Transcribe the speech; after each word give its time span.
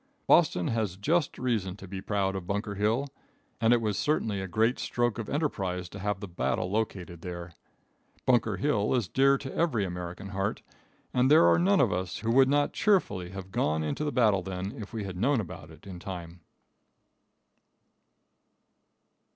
Boston 0.25 0.69
has 0.69 0.97
just 0.97 1.37
reason 1.37 1.75
to 1.75 1.87
be 1.87 2.01
proud 2.01 2.35
of 2.35 2.47
Bunker 2.47 2.73
Hill, 2.73 3.05
and 3.61 3.71
it 3.71 3.79
was 3.81 3.99
certainly 3.99 4.41
a 4.41 4.47
great 4.47 4.79
stroke 4.79 5.19
of 5.19 5.29
enterprise 5.29 5.87
to 5.89 5.99
have 5.99 6.19
the 6.21 6.27
battle 6.27 6.71
located 6.71 7.21
there. 7.21 7.53
Bunker 8.25 8.57
Hill 8.57 8.95
is 8.95 9.07
dear 9.07 9.37
to 9.37 9.53
every 9.53 9.85
American 9.85 10.29
heart, 10.29 10.63
and 11.13 11.29
there 11.29 11.45
are 11.45 11.59
none 11.59 11.79
of 11.79 11.93
us 11.93 12.17
who 12.17 12.31
would 12.31 12.49
not 12.49 12.69
have 12.69 12.73
cheerfully 12.73 13.29
gone 13.51 13.83
into 13.83 14.03
the 14.03 14.11
battle 14.11 14.41
then 14.41 14.71
if 14.75 14.91
we 14.91 15.03
had 15.03 15.17
known 15.17 15.39
about 15.39 15.69
it 15.69 15.85
in 15.85 15.99
time. 15.99 16.39